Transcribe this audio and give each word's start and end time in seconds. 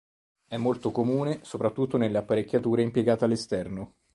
È 0.47 0.57
molto 0.57 0.89
comune 0.89 1.41
soprattutto 1.43 1.95
nelle 1.97 2.17
apparecchiature 2.17 2.81
impiegate 2.81 3.25
all'esterno. 3.25 3.97